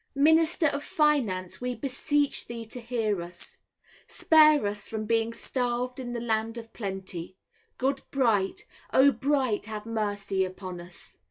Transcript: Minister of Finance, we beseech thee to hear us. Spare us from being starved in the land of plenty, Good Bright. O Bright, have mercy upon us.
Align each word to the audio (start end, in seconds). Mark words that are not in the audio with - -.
Minister 0.15 0.65
of 0.65 0.83
Finance, 0.83 1.61
we 1.61 1.75
beseech 1.75 2.47
thee 2.47 2.65
to 2.65 2.81
hear 2.81 3.21
us. 3.21 3.55
Spare 4.07 4.65
us 4.65 4.87
from 4.87 5.05
being 5.05 5.31
starved 5.31 5.99
in 5.99 6.11
the 6.11 6.19
land 6.19 6.57
of 6.57 6.73
plenty, 6.73 7.35
Good 7.77 8.01
Bright. 8.09 8.65
O 8.91 9.11
Bright, 9.11 9.65
have 9.67 9.85
mercy 9.85 10.43
upon 10.43 10.81
us. 10.81 11.19